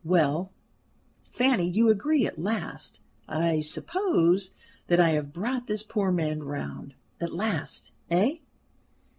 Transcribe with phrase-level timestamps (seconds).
[0.03, 0.51] Well,
[1.29, 4.49] Fanny, you agree at last, I suppose,
[4.87, 6.95] that I have brought this poor man round?
[7.19, 8.37] At last, eh?"